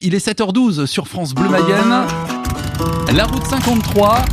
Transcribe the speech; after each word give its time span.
Il 0.00 0.14
est 0.14 0.24
7h12 0.24 0.86
sur 0.86 1.08
France 1.08 1.34
Bleu 1.34 1.48
Mayenne. 1.48 2.06
La 3.12 3.24
route 3.24 3.44
53. 3.44 4.24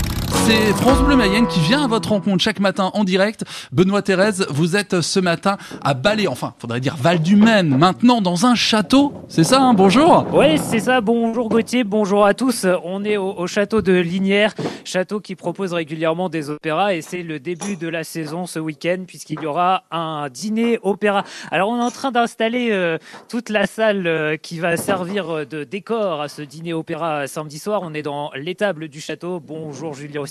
C'est 0.44 0.74
France 0.74 1.02
Bleu 1.02 1.16
Mayenne 1.16 1.48
qui 1.48 1.60
vient 1.60 1.84
à 1.84 1.88
votre 1.88 2.10
rencontre 2.10 2.44
chaque 2.44 2.60
matin 2.60 2.92
en 2.94 3.04
direct. 3.04 3.44
Benoît 3.72 4.02
Thérèse, 4.02 4.46
vous 4.50 4.76
êtes 4.76 5.02
ce 5.02 5.20
matin 5.20 5.58
à 5.84 5.94
Balai, 5.94 6.28
enfin, 6.28 6.54
faudrait 6.60 6.80
dire 6.80 6.96
Val 6.98 7.20
du 7.20 7.36
Maine, 7.36 7.76
maintenant 7.78 8.22
dans 8.22 8.46
un 8.46 8.54
château. 8.54 9.14
C'est 9.28 9.44
ça, 9.44 9.62
hein 9.62 9.74
bonjour 9.74 10.28
Oui, 10.34 10.60
c'est 10.60 10.80
ça. 10.80 11.02
Bonjour 11.02 11.50
Gauthier, 11.50 11.84
bonjour 11.84 12.26
à 12.26 12.34
tous. 12.36 12.68
On 12.84 13.04
est 13.04 13.18
au, 13.18 13.32
au 13.32 13.48
château 13.48 13.82
de 13.82 13.94
Linière, 13.94 14.54
château 14.84 15.20
qui 15.20 15.36
propose 15.36 15.74
régulièrement 15.74 16.30
des 16.30 16.50
opéras 16.50 16.94
et 16.94 17.02
c'est 17.02 17.24
le 17.24 17.40
début 17.40 17.76
de 17.76 17.88
la 17.88 18.04
saison 18.04 18.46
ce 18.46 18.60
week-end 18.60 19.04
puisqu'il 19.08 19.42
y 19.42 19.48
aura 19.48 19.84
un 19.90 20.30
dîner 20.30 20.78
opéra. 20.84 21.24
Alors 21.50 21.70
on 21.70 21.80
est 21.80 21.84
en 21.84 21.92
train 21.92 22.12
d'installer 22.12 22.70
euh, 22.72 23.00
toute 23.30 23.50
la 23.50 23.66
salle 23.66 24.06
euh, 24.06 24.38
qui 24.38 24.60
va 24.60 24.78
servir 24.78 25.48
de 25.48 25.64
décor 25.64 26.22
à 26.22 26.28
ce 26.28 26.44
dîner 26.44 26.74
opéra 26.74 27.26
samedi 27.26 27.58
soir. 27.58 27.82
On 27.84 27.94
est 27.94 28.04
dans 28.04 28.32
l'étable 28.36 28.90
du 28.90 29.02
château. 29.02 29.40
Bonjour 29.40 29.94
Julien 29.96 30.25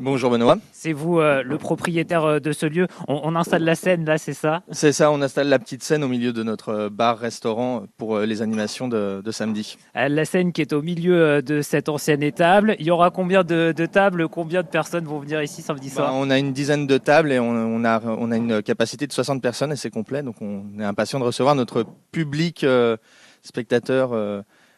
Bonjour 0.00 0.30
Benoît. 0.30 0.56
C'est 0.72 0.92
vous 0.92 1.20
euh, 1.20 1.42
le 1.42 1.58
propriétaire 1.58 2.24
euh, 2.24 2.38
de 2.40 2.52
ce 2.52 2.66
lieu. 2.66 2.86
On, 3.08 3.20
on 3.24 3.36
installe 3.36 3.64
la 3.64 3.74
scène 3.74 4.04
là, 4.04 4.18
c'est 4.18 4.34
ça? 4.34 4.62
C'est 4.70 4.92
ça, 4.92 5.10
on 5.10 5.20
installe 5.22 5.48
la 5.48 5.58
petite 5.58 5.82
scène 5.82 6.04
au 6.04 6.08
milieu 6.08 6.32
de 6.32 6.42
notre 6.42 6.68
euh, 6.70 6.88
bar-restaurant 6.90 7.84
pour 7.96 8.18
les 8.20 8.42
animations 8.42 8.88
de, 8.88 9.22
de 9.24 9.30
samedi. 9.30 9.78
Euh, 9.96 10.08
La 10.08 10.24
scène 10.24 10.52
qui 10.52 10.60
est 10.60 10.72
au 10.72 10.82
milieu 10.82 11.42
de 11.42 11.62
cette 11.62 11.88
ancienne 11.88 12.22
étable. 12.22 12.76
Il 12.78 12.86
y 12.86 12.90
aura 12.90 13.10
combien 13.10 13.42
de, 13.44 13.72
de 13.76 13.86
tables? 13.86 14.28
Combien 14.28 14.62
de 14.62 14.68
personnes 14.68 15.04
vont 15.04 15.18
venir 15.20 15.42
ici 15.42 15.62
samedi 15.62 15.88
Bah, 15.88 15.94
soir 15.94 16.12
on 16.14 16.30
a 16.30 16.38
une 16.38 16.52
dizaine 16.52 16.86
de 16.86 16.98
tables 16.98 17.32
et 17.32 17.38
on, 17.38 17.50
on 17.50 17.84
a, 17.84 18.00
on 18.04 18.30
a 18.30 18.36
une 18.36 18.62
capacité 18.62 19.06
de 19.06 19.12
60 19.12 19.40
personnes 19.42 19.72
et 19.72 19.76
c'est 19.76 19.90
complet. 19.90 20.22
Donc 20.22 20.36
on 20.40 20.64
est 20.78 20.84
impatient 20.84 21.18
de 21.18 21.24
recevoir 21.24 21.54
notre 21.54 21.84
public 22.12 22.64
euh, 22.64 22.96
spectateur 23.42 24.10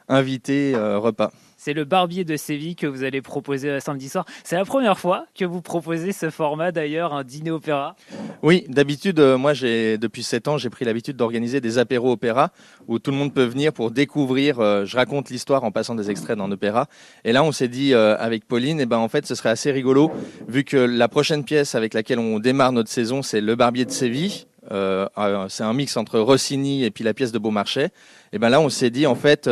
invité 0.09 0.75
repas. 0.77 1.30
C'est 1.62 1.74
le 1.74 1.84
Barbier 1.84 2.24
de 2.24 2.38
Séville 2.38 2.74
que 2.74 2.87
vous 2.87 3.05
allez 3.05 3.20
proposer 3.20 3.80
samedi 3.80 4.09
soir. 4.09 4.25
C'est 4.44 4.56
la 4.56 4.64
première 4.64 4.98
fois 4.98 5.27
que 5.39 5.44
vous 5.44 5.61
proposez 5.61 6.12
ce 6.12 6.30
format 6.30 6.72
d'ailleurs, 6.72 7.12
un 7.12 7.22
dîner 7.22 7.50
opéra. 7.50 7.97
Oui, 8.42 8.64
d'habitude, 8.70 9.20
euh, 9.20 9.36
moi, 9.36 9.53
j'ai 9.53 9.98
depuis 9.98 10.22
7 10.22 10.48
ans, 10.48 10.56
j'ai 10.56 10.70
pris 10.70 10.86
l'habitude 10.86 11.19
d'organiser 11.19 11.61
des 11.61 11.77
apéros 11.77 12.12
opéra 12.12 12.50
où 12.88 12.98
tout 12.98 13.11
le 13.11 13.19
monde 13.19 13.34
peut 13.34 13.44
venir 13.44 13.75
pour 13.75 13.91
découvrir. 13.91 14.58
euh, 14.58 14.86
je 14.86 14.97
raconte 14.97 15.28
l'histoire 15.28 15.62
en 15.62 15.70
passant 15.70 15.94
des 15.94 16.11
extraits 16.11 16.38
d'un 16.38 16.50
opéra. 16.50 16.86
Et 17.25 17.33
là, 17.33 17.44
on 17.44 17.53
s'est 17.53 17.69
dit 17.69 17.92
euh, 17.92 18.16
avec 18.19 18.48
Pauline, 18.48 18.81
eh 18.81 18.86
ben, 18.86 18.97
en 18.97 19.08
fait, 19.11 19.27
ce 19.27 19.34
serait 19.34 19.50
assez 19.50 19.70
rigolo 19.70 20.11
vu 20.48 20.64
que 20.64 20.78
la 20.78 21.08
prochaine 21.08 21.44
pièce 21.44 21.75
avec 21.75 21.92
laquelle 21.92 22.20
on 22.20 22.38
démarre 22.38 22.72
notre 22.72 22.88
saison, 22.88 23.20
c'est 23.20 23.42
Le 23.42 23.55
Barbier 23.55 23.84
de 23.84 23.91
Séville. 23.91 24.47
C'est 24.70 25.62
un 25.62 25.72
mix 25.75 25.98
entre 25.98 26.20
Rossini 26.20 26.84
et 26.84 26.91
puis 26.91 27.05
la 27.05 27.12
pièce 27.12 27.33
de 27.33 27.38
Beaumarchais. 27.38 27.91
Et 28.33 28.38
ben 28.38 28.48
là, 28.48 28.62
on 28.62 28.70
s'est 28.70 28.91
dit, 28.91 29.06
en 29.06 29.14
fait, 29.14 29.50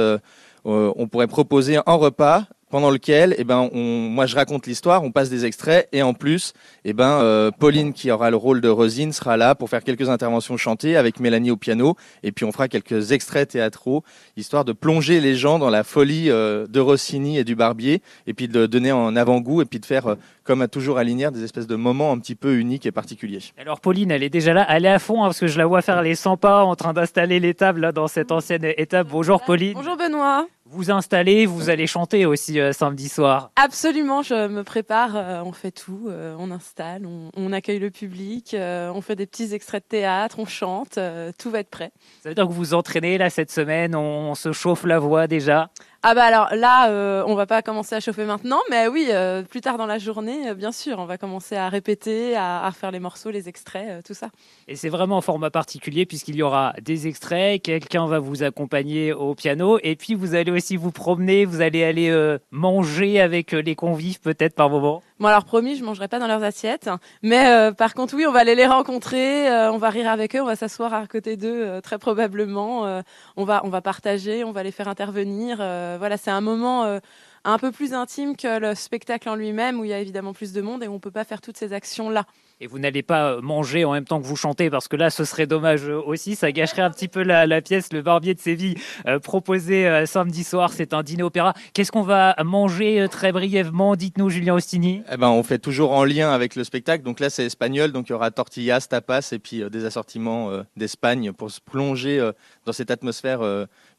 on 0.64 1.08
pourrait 1.08 1.26
proposer 1.26 1.78
un 1.86 1.94
repas 1.94 2.44
pendant 2.70 2.90
lequel, 2.90 3.34
eh 3.38 3.44
ben, 3.44 3.68
on, 3.72 3.80
moi, 3.80 4.26
je 4.26 4.34
raconte 4.36 4.66
l'histoire, 4.66 5.02
on 5.02 5.10
passe 5.10 5.30
des 5.30 5.44
extraits 5.44 5.88
et 5.92 6.02
en 6.02 6.14
plus, 6.14 6.52
eh 6.84 6.92
ben, 6.92 7.20
euh, 7.20 7.50
Pauline, 7.50 7.92
qui 7.92 8.10
aura 8.10 8.30
le 8.30 8.36
rôle 8.36 8.60
de 8.60 8.68
Rosine, 8.68 9.12
sera 9.12 9.36
là 9.36 9.54
pour 9.54 9.70
faire 9.70 9.82
quelques 9.82 10.08
interventions 10.08 10.56
chantées 10.56 10.96
avec 10.96 11.20
Mélanie 11.20 11.50
au 11.50 11.56
piano. 11.56 11.96
Et 12.22 12.32
puis, 12.32 12.44
on 12.44 12.52
fera 12.52 12.68
quelques 12.68 13.12
extraits 13.12 13.50
théâtraux, 13.50 14.04
histoire 14.36 14.64
de 14.64 14.72
plonger 14.72 15.20
les 15.20 15.34
gens 15.34 15.58
dans 15.58 15.70
la 15.70 15.84
folie 15.84 16.30
euh, 16.30 16.66
de 16.66 16.80
Rossini 16.80 17.38
et 17.38 17.44
du 17.44 17.54
Barbier, 17.54 18.02
et 18.26 18.34
puis 18.34 18.48
de 18.48 18.66
donner 18.66 18.92
en 18.92 19.16
avant-goût, 19.16 19.62
et 19.62 19.64
puis 19.64 19.80
de 19.80 19.86
faire, 19.86 20.06
euh, 20.06 20.14
comme 20.44 20.62
à 20.62 20.68
toujours 20.68 20.98
à 20.98 21.04
Linière, 21.04 21.32
des 21.32 21.44
espèces 21.44 21.66
de 21.66 21.76
moments 21.76 22.12
un 22.12 22.18
petit 22.18 22.34
peu 22.34 22.56
uniques 22.56 22.86
et 22.86 22.92
particuliers. 22.92 23.40
Alors 23.58 23.80
Pauline, 23.80 24.10
elle 24.10 24.22
est 24.22 24.30
déjà 24.30 24.54
là, 24.54 24.66
elle 24.68 24.84
est 24.84 24.90
à 24.90 24.98
fond 24.98 25.22
hein, 25.22 25.26
parce 25.26 25.40
que 25.40 25.46
je 25.46 25.58
la 25.58 25.66
vois 25.66 25.82
faire 25.82 26.02
les 26.02 26.14
100 26.14 26.36
pas 26.38 26.64
en 26.64 26.74
train 26.74 26.92
d'installer 26.92 27.40
les 27.40 27.54
tables 27.54 27.80
là, 27.80 27.92
dans 27.92 28.08
cette 28.08 28.32
ancienne 28.32 28.64
étape. 28.76 29.08
Bonjour 29.10 29.42
Pauline. 29.42 29.74
Bonjour 29.74 29.96
Benoît. 29.96 30.46
Vous 30.70 30.90
installez, 30.90 31.46
vous 31.46 31.70
allez 31.70 31.86
chanter 31.86 32.26
aussi 32.26 32.60
euh, 32.60 32.72
samedi 32.72 33.08
soir. 33.08 33.50
Absolument, 33.56 34.22
je 34.22 34.48
me 34.48 34.62
prépare, 34.64 35.16
euh, 35.16 35.42
on 35.42 35.52
fait 35.52 35.70
tout, 35.70 36.08
euh, 36.08 36.36
on 36.38 36.50
installe, 36.50 37.06
on, 37.06 37.30
on 37.34 37.52
accueille 37.54 37.78
le 37.78 37.90
public, 37.90 38.54
on 38.54 39.00
fait 39.00 39.16
des 39.16 39.26
petits 39.26 39.54
extraits 39.54 39.82
de 39.84 39.88
théâtre, 39.88 40.38
on 40.38 40.44
chante, 40.44 40.98
tout 41.38 41.50
va 41.50 41.60
être 41.60 41.70
prêt. 41.70 41.90
Ça 42.22 42.28
veut 42.28 42.34
dire 42.34 42.44
que 42.44 42.52
vous 42.52 42.56
vous 42.56 42.74
entraînez 42.74 43.16
là 43.16 43.30
cette 43.30 43.50
semaine, 43.50 43.94
on, 43.94 44.30
on 44.30 44.34
se 44.34 44.52
chauffe 44.52 44.84
la 44.84 44.98
voix 44.98 45.26
déjà? 45.26 45.70
Ah 46.04 46.14
bah 46.14 46.22
alors 46.22 46.54
là, 46.54 46.90
euh, 46.90 47.24
on 47.26 47.34
va 47.34 47.46
pas 47.46 47.60
commencer 47.60 47.96
à 47.96 47.98
chauffer 47.98 48.24
maintenant, 48.24 48.60
mais 48.70 48.86
oui, 48.86 49.08
euh, 49.10 49.42
plus 49.42 49.60
tard 49.60 49.78
dans 49.78 49.86
la 49.86 49.98
journée, 49.98 50.50
euh, 50.50 50.54
bien 50.54 50.70
sûr, 50.70 51.00
on 51.00 51.06
va 51.06 51.18
commencer 51.18 51.56
à 51.56 51.68
répéter, 51.68 52.36
à, 52.36 52.62
à 52.62 52.70
refaire 52.70 52.92
les 52.92 53.00
morceaux, 53.00 53.32
les 53.32 53.48
extraits, 53.48 54.06
tout 54.06 54.14
ça. 54.14 54.28
Et 54.68 54.76
c'est 54.76 54.90
vraiment 54.90 55.16
en 55.16 55.20
format 55.20 55.50
particulier 55.50 56.06
puisqu'il 56.06 56.36
y 56.36 56.42
aura 56.42 56.72
des 56.80 57.08
extraits, 57.08 57.60
quelqu'un 57.60 58.06
va 58.06 58.20
vous 58.20 58.44
accompagner 58.44 59.12
au 59.12 59.34
piano 59.34 59.80
et 59.82 59.96
puis 59.96 60.14
vous 60.14 60.36
allez 60.36 60.52
aussi 60.52 60.76
vous 60.76 60.92
promener, 60.92 61.44
vous 61.44 61.62
allez 61.62 61.82
aller 61.82 62.36
manger 62.52 63.20
avec 63.20 63.50
les 63.50 63.74
convives 63.74 64.20
peut-être 64.20 64.54
par 64.54 64.70
moment. 64.70 65.02
Bon 65.18 65.26
alors 65.26 65.44
promis, 65.44 65.74
je 65.74 65.82
mangerai 65.84 66.06
pas 66.06 66.20
dans 66.20 66.28
leurs 66.28 66.44
assiettes, 66.44 66.88
mais 67.22 67.48
euh, 67.48 67.72
par 67.72 67.94
contre 67.94 68.14
oui, 68.14 68.24
on 68.24 68.30
va 68.30 68.38
aller 68.38 68.54
les 68.54 68.66
rencontrer, 68.66 69.50
euh, 69.50 69.72
on 69.72 69.76
va 69.76 69.90
rire 69.90 70.08
avec 70.08 70.36
eux, 70.36 70.40
on 70.40 70.44
va 70.44 70.54
s'asseoir 70.54 70.94
à 70.94 71.08
côté 71.08 71.36
d'eux 71.36 71.66
euh, 71.66 71.80
très 71.80 71.98
probablement, 71.98 72.86
euh, 72.86 73.02
on 73.36 73.42
va 73.44 73.60
on 73.64 73.68
va 73.68 73.80
partager, 73.80 74.44
on 74.44 74.52
va 74.52 74.62
les 74.62 74.70
faire 74.70 74.86
intervenir. 74.86 75.58
euh, 75.60 75.96
voilà, 75.98 76.18
c'est 76.18 76.30
un 76.30 76.40
moment 76.40 76.84
euh, 76.84 77.00
un 77.44 77.58
peu 77.58 77.72
plus 77.72 77.94
intime 77.94 78.36
que 78.36 78.60
le 78.60 78.76
spectacle 78.76 79.28
en 79.28 79.34
lui-même 79.34 79.80
où 79.80 79.84
il 79.84 79.90
y 79.90 79.92
a 79.92 79.98
évidemment 79.98 80.32
plus 80.34 80.52
de 80.52 80.60
monde 80.62 80.84
et 80.84 80.88
on 80.88 81.00
peut 81.00 81.10
pas 81.10 81.24
faire 81.24 81.40
toutes 81.40 81.56
ces 81.56 81.72
actions 81.72 82.10
là. 82.10 82.24
Et 82.60 82.66
vous 82.66 82.80
n'allez 82.80 83.02
pas 83.02 83.32
euh, 83.32 83.40
manger 83.40 83.84
en 83.84 83.92
même 83.92 84.04
temps 84.04 84.20
que 84.20 84.26
vous 84.26 84.34
chantez 84.34 84.68
parce 84.68 84.88
que 84.88 84.96
là 84.96 85.10
ce 85.10 85.24
serait 85.24 85.46
dommage 85.46 85.88
euh, 85.88 86.00
aussi, 86.04 86.34
ça 86.34 86.50
gâcherait 86.50 86.82
un 86.82 86.90
petit 86.90 87.06
peu 87.06 87.22
la, 87.22 87.60
pièce 87.62 87.92
Le 87.92 88.02
Barbier 88.02 88.34
de 88.34 88.40
Séville 88.40 88.74
euh, 89.06 89.20
proposé 89.20 89.86
euh, 89.86 90.06
samedi 90.06 90.42
soir, 90.42 90.72
c'est 90.72 90.92
un 90.92 91.04
dîner 91.04 91.22
opéra. 91.22 91.54
Qu'est-ce 91.72 91.92
qu'on 91.92 92.02
va 92.02 92.34
manger 92.44 93.06
très 93.10 93.30
brièvement 93.30 93.94
Dites-nous 93.94 94.28
Julien 94.28 94.54
Ostini? 94.54 95.02
Eh 95.12 95.16
ben, 95.16 95.28
on 95.28 95.42
fait 95.44 95.58
toujours 95.58 95.92
en 95.92 96.04
lien 96.04 96.32
avec 96.32 96.56
le 96.56 96.64
spectacle. 96.64 97.04
Donc 97.04 97.20
là, 97.20 97.30
c'est 97.30 97.44
espagnol. 97.44 97.92
Donc 97.92 98.08
il 98.08 98.12
y 98.12 98.14
aura 98.14 98.30
tortillas, 98.30 98.86
tapas 98.88 99.28
et 99.32 99.38
puis 99.38 99.62
des 99.70 99.84
assortiments 99.84 100.50
d'Espagne 100.76 101.32
pour 101.32 101.50
se 101.50 101.60
plonger 101.60 102.30
dans 102.64 102.72
cette 102.72 102.90
atmosphère 102.90 103.40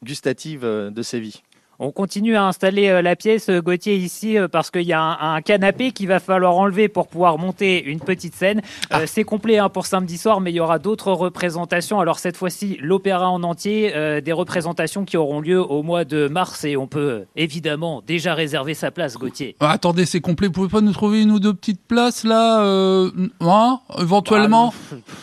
gustative 0.02 0.62
de 0.62 1.02
Séville. 1.02 1.42
On 1.82 1.92
continue 1.92 2.36
à 2.36 2.44
installer 2.44 2.88
euh, 2.88 3.00
la 3.00 3.16
pièce, 3.16 3.48
euh, 3.48 3.62
Gauthier, 3.62 3.96
ici, 3.96 4.36
euh, 4.36 4.48
parce 4.48 4.70
qu'il 4.70 4.82
y 4.82 4.92
a 4.92 5.00
un, 5.00 5.36
un 5.36 5.40
canapé 5.40 5.92
qu'il 5.92 6.08
va 6.08 6.20
falloir 6.20 6.54
enlever 6.56 6.88
pour 6.88 7.08
pouvoir 7.08 7.38
monter 7.38 7.82
une 7.82 8.00
petite 8.00 8.34
scène. 8.34 8.60
Euh, 8.92 9.04
C'est 9.06 9.24
complet 9.24 9.56
hein, 9.56 9.70
pour 9.70 9.86
samedi 9.86 10.18
soir, 10.18 10.40
mais 10.42 10.52
il 10.52 10.56
y 10.56 10.60
aura 10.60 10.78
d'autres 10.78 11.10
représentations. 11.12 11.98
Alors 11.98 12.18
cette 12.18 12.36
fois-ci, 12.36 12.76
l'opéra 12.82 13.30
en 13.30 13.42
entier, 13.42 13.92
euh, 13.96 14.20
des 14.20 14.32
représentations 14.32 15.06
qui 15.06 15.16
auront 15.16 15.40
lieu 15.40 15.58
au 15.58 15.82
mois 15.82 16.04
de 16.04 16.28
mars 16.28 16.64
et 16.64 16.76
on 16.76 16.86
peut 16.86 17.24
évidemment 17.34 18.02
déjà 18.06 18.34
réserver 18.34 18.74
sa 18.74 18.90
place, 18.90 19.16
Gauthier. 19.16 19.56
Ah, 19.60 19.70
Attendez, 19.70 20.04
c'est 20.04 20.20
complet. 20.20 20.48
Vous 20.48 20.52
pouvez 20.52 20.68
pas 20.68 20.82
nous 20.82 20.92
trouver 20.92 21.22
une 21.22 21.30
ou 21.30 21.40
deux 21.40 21.54
petites 21.54 21.80
places 21.88 22.24
là, 22.24 22.62
euh, 22.62 23.10
hein, 23.40 23.80
éventuellement? 23.98 24.74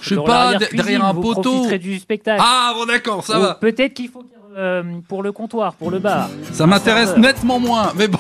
Je 0.01 0.15
sais 0.15 0.21
pas, 0.23 0.55
derrière 0.73 1.05
un 1.05 1.13
vous 1.13 1.21
poteau. 1.21 1.51
profiterez 1.51 1.77
du 1.77 1.99
spectacle. 1.99 2.41
Ah 2.43 2.73
bon 2.75 2.85
d'accord, 2.85 3.23
ça 3.23 3.37
Ou 3.37 3.41
va. 3.43 3.53
Peut-être 3.55 3.93
qu'il 3.93 4.09
faut 4.09 4.23
euh, 4.57 4.83
pour 5.07 5.23
le 5.23 5.31
comptoir, 5.31 5.73
pour 5.75 5.91
le 5.91 5.99
bar. 5.99 6.29
Ça 6.51 6.65
m'intéresse 6.65 7.09
serveur. 7.09 7.19
nettement 7.21 7.59
moins, 7.59 7.93
mais 7.95 8.07
bon. 8.07 8.17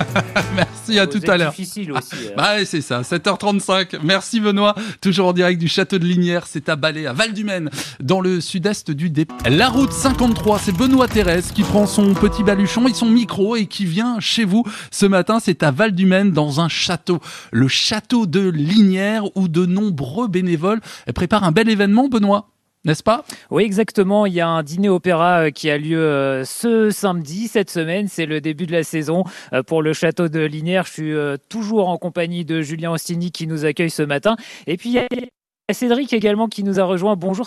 Merci 0.56 0.98
à 0.98 1.04
Vous 1.06 1.18
tout 1.18 1.30
à 1.30 1.36
l'heure. 1.36 1.50
difficile 1.50 1.92
aussi. 1.92 2.14
euh. 2.26 2.34
Bah 2.36 2.56
ouais, 2.56 2.64
c'est 2.64 2.80
ça, 2.80 3.02
7h35. 3.02 3.98
Merci 4.02 4.40
Benoît. 4.40 4.74
Toujours 5.00 5.28
en 5.28 5.32
direct 5.32 5.60
du 5.60 5.68
château 5.68 5.98
de 5.98 6.04
Linière, 6.04 6.46
c'est 6.46 6.68
à 6.68 6.76
Balai, 6.76 7.06
à 7.06 7.12
Val-du-Maine, 7.12 7.70
dans 8.00 8.20
le 8.20 8.40
sud-est 8.40 8.90
du 8.90 9.10
dé. 9.10 9.26
La 9.48 9.68
route 9.68 9.92
53, 9.92 10.58
c'est 10.58 10.72
Benoît 10.76 11.08
Thérèse 11.08 11.52
qui 11.52 11.62
prend 11.62 11.86
son 11.86 12.14
petit 12.14 12.42
baluchon 12.42 12.88
et 12.88 12.94
son 12.94 13.06
micro 13.10 13.56
et 13.56 13.66
qui 13.66 13.84
vient 13.84 14.18
chez 14.20 14.44
vous. 14.44 14.64
Ce 14.90 15.06
matin, 15.06 15.38
c'est 15.40 15.62
à 15.62 15.70
Val-du-Maine, 15.70 16.32
dans 16.32 16.60
un 16.60 16.68
château. 16.68 17.18
Le 17.52 17.68
château 17.68 18.26
de 18.26 18.48
Linière, 18.48 19.24
où 19.36 19.48
de 19.48 19.66
nombreux 19.66 20.28
bénévoles 20.28 20.80
préparent 21.14 21.44
un 21.44 21.52
bel 21.52 21.68
événement, 21.68 22.08
Benoît. 22.08 22.48
N'est-ce 22.84 23.02
pas? 23.02 23.24
Oui, 23.50 23.64
exactement. 23.64 24.24
Il 24.24 24.32
y 24.32 24.40
a 24.40 24.48
un 24.48 24.62
dîner 24.62 24.88
opéra 24.88 25.46
euh, 25.46 25.50
qui 25.50 25.68
a 25.68 25.76
lieu 25.76 26.00
euh, 26.00 26.44
ce 26.44 26.90
samedi, 26.90 27.46
cette 27.46 27.70
semaine. 27.70 28.08
C'est 28.08 28.24
le 28.24 28.40
début 28.40 28.66
de 28.66 28.72
la 28.72 28.84
saison 28.84 29.24
euh, 29.52 29.62
pour 29.62 29.82
le 29.82 29.92
château 29.92 30.28
de 30.28 30.40
Linière. 30.40 30.86
Je 30.86 30.92
suis 30.92 31.14
toujours 31.48 31.88
en 31.88 31.98
compagnie 31.98 32.44
de 32.44 32.62
Julien 32.62 32.92
Ostini 32.92 33.32
qui 33.32 33.46
nous 33.46 33.66
accueille 33.66 33.90
ce 33.90 34.02
matin. 34.02 34.36
Et 34.66 34.78
puis, 34.78 34.90
il 34.90 34.94
y 34.94 34.98
a 34.98 35.74
Cédric 35.74 36.12
également 36.12 36.48
qui 36.48 36.64
nous 36.64 36.80
a 36.80 36.84
rejoint. 36.84 37.16
Bonjour. 37.16 37.46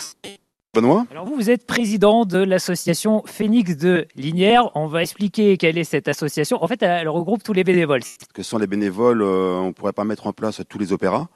Benoît 0.75 1.05
Alors 1.11 1.25
vous, 1.27 1.35
vous 1.35 1.51
êtes 1.51 1.67
président 1.67 2.25
de 2.25 2.39
l'association 2.39 3.21
Phoenix 3.27 3.77
de 3.77 4.07
Linière. 4.15 4.71
On 4.75 4.87
va 4.87 5.03
expliquer 5.03 5.55
quelle 5.57 5.77
est 5.77 5.83
cette 5.83 6.07
association. 6.07 6.63
En 6.63 6.67
fait, 6.67 6.81
elle 6.81 7.07
regroupe 7.09 7.43
tous 7.43 7.53
les 7.53 7.63
bénévoles. 7.63 8.01
que 8.33 8.41
sont 8.41 8.57
les 8.57 8.65
bénévoles, 8.65 9.21
euh, 9.21 9.53
on 9.59 9.67
ne 9.67 9.71
pourrait 9.71 9.93
pas 9.93 10.03
mettre 10.03 10.25
en 10.25 10.33
place 10.33 10.61
tous 10.67 10.79
les 10.79 10.91
opéras. 10.91 11.27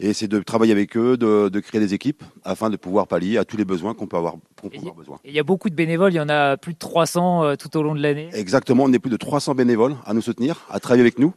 Et 0.00 0.14
c'est 0.14 0.28
de 0.28 0.38
travailler 0.40 0.72
avec 0.72 0.96
eux, 0.96 1.18
de, 1.18 1.50
de 1.50 1.60
créer 1.60 1.78
des 1.78 1.92
équipes 1.92 2.24
afin 2.42 2.70
de 2.70 2.76
pouvoir 2.78 3.06
pallier 3.06 3.36
à 3.36 3.44
tous 3.44 3.58
les 3.58 3.66
besoins 3.66 3.92
qu'on 3.92 4.06
peut 4.06 4.16
avoir, 4.16 4.36
qu'on 4.62 4.70
peut 4.70 4.76
Et- 4.76 4.78
avoir 4.78 4.94
besoin. 4.94 5.18
Et 5.26 5.28
il 5.28 5.34
y 5.34 5.38
a 5.40 5.44
beaucoup 5.44 5.68
de 5.68 5.74
bénévoles. 5.74 6.14
Il 6.14 6.16
y 6.16 6.20
en 6.20 6.30
a 6.30 6.56
plus 6.56 6.72
de 6.72 6.78
300 6.78 7.44
euh, 7.44 7.54
tout 7.56 7.76
au 7.76 7.82
long 7.82 7.94
de 7.94 8.00
l'année. 8.00 8.30
Exactement, 8.32 8.84
on 8.84 8.92
est 8.94 8.98
plus 8.98 9.10
de 9.10 9.18
300 9.18 9.54
bénévoles 9.54 9.96
à 10.06 10.14
nous 10.14 10.22
soutenir, 10.22 10.64
à 10.70 10.80
travailler 10.80 11.02
avec 11.02 11.18
nous. 11.18 11.34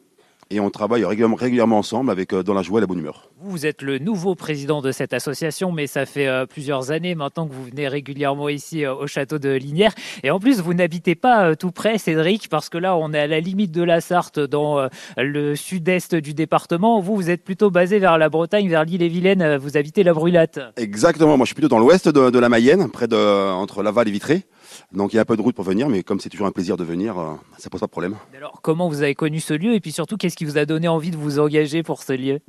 Et 0.50 0.60
on 0.60 0.70
travaille 0.70 1.06
régulièrement, 1.06 1.36
régulièrement 1.36 1.78
ensemble 1.78 2.12
avec 2.12 2.34
dans 2.34 2.54
la 2.54 2.62
joie 2.62 2.80
et 2.80 2.82
la 2.82 2.88
bonne 2.88 3.00
humeur. 3.00 3.30
Vous 3.42 3.66
êtes 3.66 3.82
le 3.82 4.00
nouveau 4.00 4.36
président 4.36 4.82
de 4.82 4.92
cette 4.92 5.14
association, 5.14 5.72
mais 5.72 5.88
ça 5.88 6.06
fait 6.06 6.30
plusieurs 6.48 6.92
années 6.92 7.16
maintenant 7.16 7.48
que 7.48 7.54
vous 7.54 7.66
venez 7.66 7.88
régulièrement 7.88 8.50
ici 8.50 8.86
au 8.86 9.08
château 9.08 9.40
de 9.40 9.50
Linière. 9.50 9.94
Et 10.24 10.32
en 10.32 10.40
plus, 10.40 10.60
vous 10.60 10.74
n'habitez 10.74 11.16
pas 11.16 11.56
tout 11.56 11.72
près, 11.72 11.98
Cédric, 11.98 12.50
parce 12.50 12.70
que 12.70 12.78
là, 12.78 12.98
on 12.98 13.14
est 13.14 13.20
à 13.20 13.28
la 13.28 13.40
limite 13.40 13.72
de 13.72 13.84
la 13.84 14.02
Sarthe, 14.02 14.40
dans 14.40 14.90
le 15.18 15.56
sud-est 15.56 16.16
du 16.16 16.34
département. 16.34 17.00
Vous, 17.00 17.16
vous 17.16 17.30
êtes 17.30 17.44
plutôt 17.44 17.72
basé 17.72 18.00
vers 18.00 18.18
la 18.18 18.30
Bretagne, 18.30 18.68
vers 18.68 18.84
l'île-et-Vilaine. 18.84 19.58
Vous 19.58 19.78
habitez 19.78 20.04
la 20.04 20.14
Brulate. 20.14 20.60
Exactement. 20.78 21.38
Moi, 21.38 21.46
je 21.46 21.50
suis 21.50 21.56
plutôt 21.56 21.70
dans 21.70 21.80
l'ouest 21.80 22.10
de, 22.10 22.40
la 22.40 22.50
Mayenne, 22.50 22.90
près 22.90 23.08
de 23.08 23.52
entre 23.52 23.84
Laval 23.84 24.08
et 24.08 24.12
Vitré. 24.12 24.44
Donc 24.92 25.14
il 25.14 25.18
y 25.18 25.20
a 25.20 25.22
un 25.22 25.26
peu 25.26 25.38
de 25.38 25.42
route 25.42 25.56
pour 25.56 25.66
venir, 25.66 25.90
mais 25.90 26.04
comme 26.04 26.20
c'est 26.20 26.30
toujours 26.30 26.48
un 26.48 26.52
plaisir 26.52 26.78
de 26.78 26.84
venir, 26.84 27.16
ça 27.16 27.22
euh, 27.22 27.34
ça 27.58 27.70
pose 27.70 27.80
pas 27.80 27.88
de 27.88 27.92
problème. 27.92 28.16
Alors 28.36 28.62
comment 28.62 28.90
vous 28.90 29.02
avez 29.02 29.16
connu 29.16 29.40
ce 29.40 29.54
lieu? 29.54 29.74
Et 29.74 29.80
puis 29.80 29.92
surtout 29.92 30.18
qu'est-ce 30.18 30.36
qui 30.36 30.46
vous 30.46 30.58
a 30.58 30.66
donné 30.66 30.88
envie 30.88 31.12
de 31.12 31.18
vous 31.18 31.40
engager 31.40 31.84
pour 31.84 32.04
ce 32.04 32.14
lieu? 32.14 32.40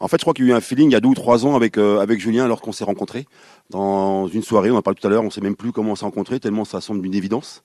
En 0.00 0.08
fait, 0.08 0.16
je 0.18 0.22
crois 0.22 0.34
qu'il 0.34 0.46
y 0.46 0.48
a 0.48 0.54
eu 0.54 0.56
un 0.56 0.60
feeling 0.60 0.90
il 0.90 0.92
y 0.92 0.96
a 0.96 1.00
deux 1.00 1.08
ou 1.08 1.14
trois 1.14 1.46
ans 1.46 1.54
avec 1.56 1.78
euh, 1.78 2.00
avec 2.00 2.20
Julien 2.20 2.46
lorsqu'on 2.48 2.72
s'est 2.72 2.84
rencontrés 2.84 3.26
dans 3.70 4.26
une 4.28 4.42
soirée. 4.42 4.70
On 4.70 4.76
en 4.76 4.82
parle 4.82 4.96
tout 4.96 5.06
à 5.06 5.10
l'heure, 5.10 5.22
on 5.22 5.30
sait 5.30 5.40
même 5.40 5.56
plus 5.56 5.72
comment 5.72 5.92
on 5.92 5.96
s'est 5.96 6.04
rencontrés 6.04 6.40
tellement 6.40 6.64
ça 6.64 6.80
semble 6.80 7.04
une 7.06 7.14
évidence. 7.14 7.64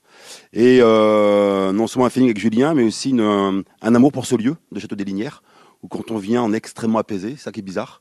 Et 0.52 0.78
euh, 0.80 1.72
non 1.72 1.86
seulement 1.86 2.06
un 2.06 2.10
feeling 2.10 2.28
avec 2.28 2.38
Julien, 2.38 2.74
mais 2.74 2.84
aussi 2.84 3.14
un 3.18 3.94
amour 3.94 4.12
pour 4.12 4.26
ce 4.26 4.36
lieu 4.36 4.56
de 4.72 4.80
Château 4.80 4.96
des 4.96 5.04
Linières 5.04 5.42
où 5.84 5.88
quand 5.88 6.10
on 6.10 6.16
vient, 6.16 6.42
on 6.42 6.52
est 6.54 6.56
extrêmement 6.56 6.98
apaisé, 6.98 7.36
ça 7.36 7.52
qui 7.52 7.60
est 7.60 7.62
bizarre. 7.62 8.00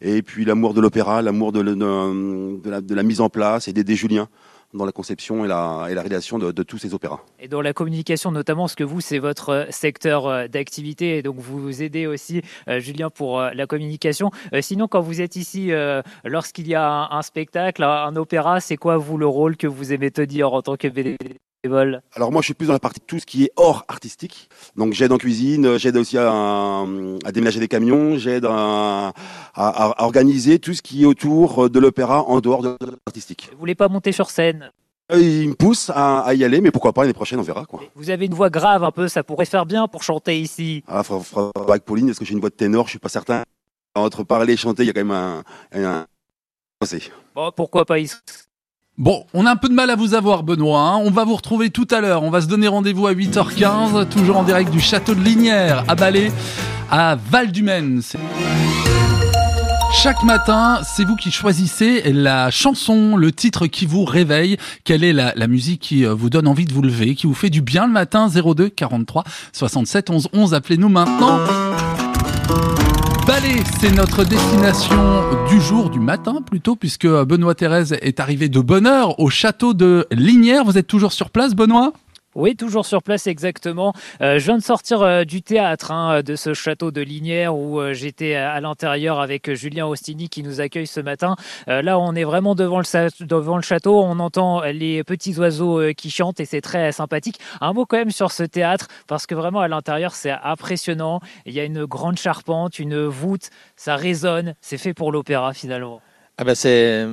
Et 0.00 0.22
puis 0.22 0.44
l'amour 0.44 0.72
de 0.72 0.80
l'opéra, 0.80 1.20
l'amour 1.20 1.50
de, 1.50 1.62
de, 1.62 2.94
la, 2.94 3.02
mise 3.02 3.20
en 3.20 3.28
place 3.28 3.66
et 3.66 3.72
d'aider 3.72 3.96
Julien 3.96 4.28
dans 4.74 4.84
la 4.84 4.92
conception 4.92 5.44
et 5.44 5.48
la, 5.48 5.86
et 5.88 5.94
la 5.94 6.02
réalisation 6.02 6.38
de, 6.38 6.62
tous 6.62 6.78
ces 6.78 6.94
opéras. 6.94 7.20
Et 7.38 7.48
dans 7.48 7.62
la 7.62 7.72
communication 7.72 8.30
notamment, 8.30 8.64
parce 8.64 8.74
que 8.74 8.84
vous, 8.84 9.00
c'est 9.00 9.18
votre 9.18 9.50
euh, 9.50 9.64
secteur 9.70 10.26
euh, 10.26 10.48
d'activité, 10.48 11.18
et 11.18 11.22
donc 11.22 11.36
vous 11.38 11.82
aidez 11.82 12.06
aussi, 12.06 12.42
euh, 12.68 12.80
Julien, 12.80 13.10
pour 13.10 13.40
la 13.40 13.66
communication. 13.66 14.30
sinon, 14.60 14.88
quand 14.88 15.00
vous 15.00 15.20
êtes 15.20 15.36
ici, 15.36 15.70
lorsqu'il 16.24 16.66
y 16.68 16.74
a 16.74 17.08
un, 17.10 17.22
spectacle, 17.22 17.82
un 17.82 18.16
opéra, 18.16 18.60
c'est 18.60 18.76
quoi, 18.76 18.96
vous, 18.96 19.16
le 19.16 19.26
rôle 19.26 19.56
que 19.56 19.66
vous 19.66 19.92
aimez 19.92 20.10
tenir 20.10 20.52
en 20.52 20.62
tant 20.62 20.76
que 20.76 20.88
alors 22.14 22.30
moi 22.30 22.42
je 22.42 22.46
suis 22.46 22.54
plus 22.54 22.66
dans 22.66 22.72
la 22.72 22.78
partie 22.78 23.00
de 23.00 23.04
tout 23.04 23.18
ce 23.18 23.26
qui 23.26 23.44
est 23.44 23.52
hors 23.56 23.84
artistique. 23.88 24.48
Donc 24.76 24.92
j'aide 24.92 25.12
en 25.12 25.18
cuisine, 25.18 25.78
j'aide 25.78 25.96
aussi 25.96 26.18
à, 26.18 26.84
déménager 27.32 27.60
des 27.60 27.68
camions, 27.68 28.18
j'aide 28.18 28.46
à, 28.46 29.12
organiser 29.54 30.58
tout 30.58 30.74
ce 30.74 30.82
qui 30.82 31.02
est 31.02 31.06
autour 31.06 31.70
de 31.70 31.78
l'opéra 31.78 32.22
en 32.24 32.40
dehors 32.40 32.62
de 32.62 32.76
l'artistique. 33.06 33.48
Vous 33.52 33.58
voulez 33.58 33.74
pas 33.74 33.88
monter 33.88 34.12
sur 34.12 34.30
scène? 34.30 34.70
Euh, 35.12 35.20
il 35.20 35.50
me 35.50 35.54
pousse 35.54 35.90
à, 35.94 36.32
y 36.34 36.44
aller, 36.44 36.60
mais 36.60 36.70
pourquoi 36.70 36.92
pas 36.92 37.02
l'année 37.02 37.12
prochaine, 37.12 37.38
on 37.38 37.42
verra 37.42 37.66
quoi. 37.66 37.80
Vous 37.94 38.10
avez 38.10 38.26
une 38.26 38.34
voix 38.34 38.50
grave 38.50 38.84
un 38.84 38.90
peu, 38.90 39.08
ça 39.08 39.22
pourrait 39.22 39.44
faire 39.44 39.66
bien 39.66 39.86
pour 39.86 40.02
chanter 40.02 40.40
ici. 40.40 40.82
Ah, 40.88 41.02
avec 41.68 41.84
Pauline, 41.84 42.08
est-ce 42.08 42.18
que 42.18 42.24
j'ai 42.24 42.32
une 42.32 42.40
voix 42.40 42.50
de 42.50 42.54
ténor? 42.54 42.86
Je 42.86 42.90
suis 42.90 42.98
pas 42.98 43.08
certain. 43.08 43.42
Entre 43.94 44.24
parler 44.24 44.54
et 44.54 44.56
chanter, 44.56 44.82
il 44.82 44.86
y 44.86 44.90
a 44.90 44.92
quand 44.92 45.04
même 45.04 45.10
un, 45.10 45.42
un... 45.72 46.06
Bon, 47.34 47.50
pourquoi 47.54 47.84
pas 47.86 47.98
ici 47.98 48.16
Bon, 48.96 49.24
on 49.34 49.44
a 49.44 49.50
un 49.50 49.56
peu 49.56 49.68
de 49.68 49.74
mal 49.74 49.90
à 49.90 49.96
vous 49.96 50.14
avoir, 50.14 50.44
Benoît. 50.44 50.78
Hein. 50.78 50.96
On 50.98 51.10
va 51.10 51.24
vous 51.24 51.34
retrouver 51.34 51.70
tout 51.70 51.88
à 51.90 52.00
l'heure. 52.00 52.22
On 52.22 52.30
va 52.30 52.40
se 52.40 52.46
donner 52.46 52.68
rendez-vous 52.68 53.08
à 53.08 53.12
8h15, 53.12 54.08
toujours 54.08 54.36
en 54.36 54.44
direct 54.44 54.70
du 54.70 54.78
château 54.78 55.16
de 55.16 55.20
Linière, 55.20 55.82
à 55.88 55.96
Balai, 55.96 56.30
à 56.92 57.16
val 57.16 57.50
du 57.50 57.68
Chaque 59.92 60.22
matin, 60.22 60.80
c'est 60.84 61.04
vous 61.04 61.16
qui 61.16 61.32
choisissez 61.32 62.12
la 62.12 62.52
chanson, 62.52 63.16
le 63.16 63.32
titre 63.32 63.66
qui 63.66 63.84
vous 63.84 64.04
réveille. 64.04 64.58
Quelle 64.84 65.02
est 65.02 65.12
la, 65.12 65.32
la, 65.34 65.48
musique 65.48 65.80
qui 65.80 66.06
euh, 66.06 66.14
vous 66.14 66.30
donne 66.30 66.46
envie 66.46 66.64
de 66.64 66.72
vous 66.72 66.82
lever, 66.82 67.16
qui 67.16 67.26
vous 67.26 67.34
fait 67.34 67.50
du 67.50 67.62
bien 67.62 67.88
le 67.88 67.92
matin? 67.92 68.28
02 68.28 68.68
43 68.68 69.24
67 69.52 70.10
11 70.10 70.28
11. 70.32 70.54
Appelez-nous 70.54 70.88
maintenant. 70.88 71.40
Ballet, 73.26 73.62
c'est 73.80 73.90
notre 73.90 74.22
destination 74.22 75.46
du 75.48 75.58
jour, 75.58 75.88
du 75.88 75.98
matin 75.98 76.42
plutôt, 76.42 76.76
puisque 76.76 77.06
Benoît 77.06 77.54
Thérèse 77.54 77.96
est 78.02 78.20
arrivé 78.20 78.50
de 78.50 78.60
bonne 78.60 78.86
heure 78.86 79.18
au 79.18 79.30
château 79.30 79.72
de 79.72 80.06
Lignières. 80.10 80.64
Vous 80.64 80.76
êtes 80.76 80.86
toujours 80.86 81.14
sur 81.14 81.30
place, 81.30 81.54
Benoît? 81.54 81.94
Oui, 82.34 82.56
toujours 82.56 82.84
sur 82.84 83.02
place 83.02 83.28
exactement. 83.28 83.92
Euh, 84.20 84.40
je 84.40 84.46
viens 84.46 84.58
de 84.58 84.62
sortir 84.62 85.02
euh, 85.02 85.24
du 85.24 85.42
théâtre 85.42 85.92
hein, 85.92 86.22
de 86.22 86.34
ce 86.34 86.52
château 86.52 86.90
de 86.90 87.00
Linière 87.00 87.56
où 87.56 87.78
euh, 87.78 87.92
j'étais 87.92 88.34
à, 88.34 88.60
l'intérieur 88.60 89.20
avec 89.20 89.54
Julien 89.54 89.86
Ostini 89.86 90.28
qui 90.28 90.42
nous 90.42 90.60
accueille 90.60 90.88
ce 90.88 91.00
matin. 91.00 91.36
là, 91.66 91.98
on 91.98 92.14
est 92.14 92.24
vraiment 92.24 92.54
devant 92.54 92.80
le, 92.80 93.24
devant 93.24 93.56
le 93.56 93.62
château. 93.62 94.02
On 94.02 94.18
entend 94.18 94.62
les 94.62 95.04
petits 95.04 95.38
oiseaux 95.38 95.92
qui 95.96 96.10
chantent 96.10 96.40
et 96.40 96.44
c'est 96.44 96.60
très 96.60 96.90
sympathique. 96.92 97.38
Un 97.60 97.72
mot 97.72 97.86
quand 97.86 97.98
même 97.98 98.10
sur 98.10 98.32
ce 98.32 98.42
théâtre 98.42 98.88
parce 99.06 99.26
que 99.26 99.34
vraiment 99.34 99.60
à 99.60 99.68
l'intérieur 99.68 100.14
c'est 100.14 100.32
impressionnant. 100.32 101.20
Il 101.46 101.52
y 101.52 101.60
a 101.60 101.64
une 101.64 101.84
grande 101.84 102.18
charpente, 102.18 102.78
une 102.78 103.04
voûte, 103.06 103.50
ça 103.76 103.96
résonne. 103.96 104.54
C'est 104.60 104.78
fait 104.78 104.94
pour 104.94 105.12
l'opéra 105.12 105.52
finalement. 105.52 106.00
Ah 106.36 106.42
bah 106.42 106.56
c'est, 106.56 107.06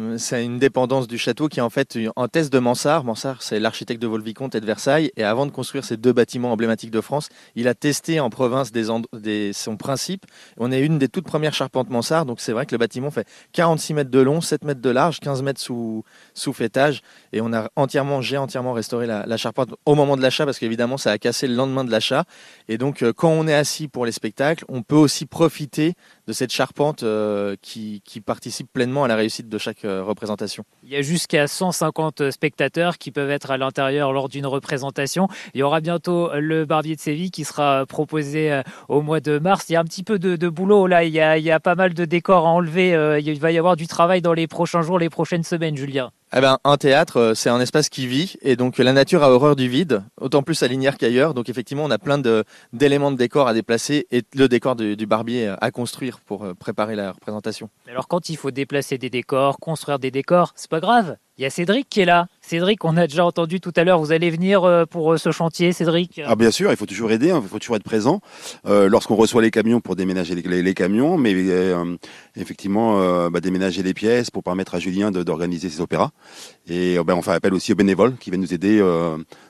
une 0.44 0.58
dépendance 0.58 1.08
du 1.08 1.20
château 1.20 1.48
qui 1.48 1.60
est 1.60 1.62
en 1.62 1.70
fait 1.70 1.96
en 2.16 2.28
test 2.28 2.52
de 2.52 2.58
Mansart. 2.58 3.04
Mansart, 3.04 3.44
c'est 3.44 3.60
l'architecte 3.60 4.02
de 4.02 4.08
Volvicomte 4.08 4.56
et 4.56 4.60
de 4.60 4.66
Versailles. 4.66 5.12
Et 5.16 5.24
avant 5.24 5.46
de 5.46 5.52
construire 5.52 5.86
ces 5.86 5.96
deux 5.96 6.12
bâtiments 6.12 6.52
emblématiques 6.52 6.90
de 6.90 7.02
France, 7.02 7.30
il 7.56 7.68
a 7.68 7.76
testé 7.76 8.20
en 8.20 8.32
province 8.32 8.72
son 9.54 9.78
principe. 9.78 10.26
On 10.58 10.72
est 10.72 10.82
une 10.82 10.98
des 10.98 11.08
toutes 11.08 11.26
premières 11.26 11.54
charpentes 11.54 11.92
Mansart. 11.92 12.26
Donc 12.26 12.40
c'est 12.40 12.52
vrai 12.52 12.66
que 12.66 12.72
le 12.72 12.80
bâtiment 12.80 13.12
fait 13.12 13.28
46 13.52 13.94
mètres 13.94 14.10
de 14.10 14.20
long, 14.20 14.42
7 14.42 14.64
mètres 14.64 14.82
de 14.82 14.90
large, 14.90 15.20
15 15.20 15.44
mètres 15.44 15.62
sous, 15.62 16.04
sous 16.34 16.52
fêtage. 16.52 17.04
Et 17.32 17.42
on 17.42 17.54
a 17.54 17.70
entièrement, 17.76 18.22
j'ai 18.22 18.38
entièrement 18.38 18.74
restauré 18.74 19.06
la, 19.06 19.28
la 19.28 19.38
charpente 19.38 19.70
au 19.86 19.94
moment 19.94 20.18
de 20.18 20.24
l'achat 20.24 20.46
parce 20.46 20.58
qu'évidemment 20.58 20.98
ça 20.98 21.12
a 21.12 21.20
cassé 21.20 21.48
le 21.48 21.54
lendemain 21.54 21.84
de 21.84 21.92
l'achat. 21.92 22.24
Et 22.68 22.80
donc 22.80 23.04
euh, 23.04 23.14
quand 23.14 23.30
on 23.30 23.48
est 23.48 23.54
assis 23.54 23.88
pour 23.88 24.08
les 24.08 24.14
spectacles, 24.14 24.66
on 24.68 24.82
peut 24.82 24.96
aussi 24.96 25.28
profiter 25.28 25.94
de 26.26 26.34
cette 26.34 26.52
charpente 26.52 27.04
euh, 27.04 27.56
qui, 27.62 28.02
qui 28.04 28.20
participe 28.20 28.68
pleinement 28.74 29.04
à 29.04 29.11
la 29.11 29.11
réussite 29.16 29.50
de 29.50 29.58
chaque 29.58 29.86
euh, 29.86 30.04
représentation. 30.04 30.64
Il 30.84 30.90
y 30.90 30.96
a 30.96 31.02
jusqu'à 31.02 31.48
150 31.48 32.32
spectateurs 32.32 32.98
qui 32.98 33.12
peuvent 33.12 33.30
être 33.30 33.52
à 33.52 33.58
l'intérieur 33.58 34.14
lors 34.14 34.30
d'une 34.30 34.46
représentation. 34.46 35.28
Il 35.54 35.60
y 35.60 35.64
aura 35.64 35.82
bientôt 35.82 36.32
le 36.36 36.66
Barbier 36.66 36.96
de 36.96 37.02
Séville 37.02 37.32
qui 37.32 37.44
sera 37.44 37.86
proposé 37.86 38.52
euh, 38.52 38.62
au 38.90 39.02
mois 39.02 39.20
de 39.20 39.40
mars. 39.40 39.66
Il 39.70 39.74
y 39.74 39.76
a 39.76 39.80
un 39.80 39.86
petit 39.86 40.04
peu 40.04 40.20
de, 40.20 40.50
boulot 40.50 40.88
là, 40.88 41.04
il 41.04 41.14
y, 41.14 41.20
a, 41.20 41.38
il 41.38 41.44
y, 41.44 41.52
a, 41.52 41.60
pas 41.60 41.76
mal 41.76 41.94
de 41.94 42.06
décors 42.06 42.46
à 42.46 42.50
enlever. 42.50 42.94
Euh, 42.94 43.20
il 43.20 43.40
va 43.40 43.52
y 43.52 43.58
avoir 43.58 43.76
du 43.76 43.88
travail 43.88 44.22
dans 44.22 44.34
les 44.34 44.48
prochains 44.48 44.82
jours, 44.82 45.00
les 45.00 45.10
prochaines 45.10 45.44
semaines, 45.44 45.78
Julien. 45.78 46.12
Eh 46.34 46.40
ben, 46.40 46.60
un 46.64 46.78
théâtre, 46.78 47.34
c'est 47.36 47.50
un 47.50 47.60
espace 47.60 47.90
qui 47.90 48.08
vit 48.08 48.36
et 48.42 48.56
donc 48.56 48.78
la 48.78 48.94
nature 48.94 49.22
a 49.22 49.30
horreur 49.30 49.58
du 49.58 49.68
vide, 49.68 50.04
autant 50.18 50.44
plus 50.44 50.64
à 50.64 50.68
Linière 50.68 50.98
qu'ailleurs. 50.98 51.34
Donc 51.34 51.50
effectivement, 51.50 51.84
on 51.84 51.92
a 51.92 51.98
plein 51.98 52.20
d'éléments 52.72 53.12
de, 53.12 53.18
décor 53.18 53.50
à 53.50 53.54
déplacer 53.54 54.08
et 54.12 54.24
le 54.34 54.48
décor 54.48 54.78
du, 54.78 54.96
du 54.96 55.06
barbier 55.06 55.54
à 55.60 55.72
construire 55.72 56.22
pour 56.22 56.48
préparer 56.56 56.96
la 56.96 57.12
représentation. 57.12 57.70
Alors 57.90 58.08
quand 58.08 58.30
il 58.30 58.38
faut 58.38 58.52
déplacer 58.52 58.98
des 58.98 59.10
décors, 59.10 59.58
construire 59.60 60.00
des 60.00 60.12
décors, 60.12 60.54
c'est 60.56 60.72
pas 60.72 60.80
grave. 60.80 61.18
Il 61.42 61.46
y 61.46 61.48
a 61.48 61.50
Cédric 61.50 61.90
qui 61.90 62.02
est 62.02 62.06
là. 62.06 62.28
Cédric, 62.42 62.86
on 62.86 62.96
a 62.98 63.08
déjà 63.08 63.26
entendu 63.26 63.60
tout 63.60 63.74
à 63.76 63.84
l'heure, 63.84 63.98
vous 63.98 64.12
allez 64.12 64.30
venir 64.30 64.64
euh, 64.64 64.86
pour 64.86 65.14
euh, 65.14 65.18
ce 65.18 65.32
chantier, 65.32 65.74
Cédric? 65.74 66.22
Ah 66.24 66.36
bien 66.36 66.52
sûr, 66.52 66.70
il 66.70 66.78
faut 66.78 66.86
toujours 66.86 67.12
aider, 67.12 67.32
hein, 67.32 67.40
il 67.42 67.50
faut 67.50 67.58
toujours 67.58 67.78
être 67.78 67.84
présent 67.84 68.22
euh, 68.68 68.88
lorsqu'on 68.88 69.16
reçoit 69.16 69.42
les 69.42 69.50
camions 69.50 69.82
pour 69.82 69.96
déménager 69.96 70.36
les, 70.36 70.74
camions, 70.76 71.18
mais 71.18 71.34
effectivement 72.36 73.30
bah, 73.32 73.40
déménager 73.40 73.82
les 73.82 73.96
pièces 73.96 74.30
pour 74.30 74.44
permettre 74.44 74.76
à 74.76 74.80
Julien 74.80 75.10
d'organiser 75.10 75.72
ses 75.72 75.82
opéras. 75.82 76.12
Et 76.68 76.98
ben, 77.04 77.16
on 77.16 77.24
fait 77.24 77.32
appel 77.32 77.56
aussi 77.56 77.72
aux 77.72 77.76
bénévoles 77.76 78.18
qui 78.18 78.30
viennent 78.30 78.42
nous 78.42 78.54
aider 78.54 78.80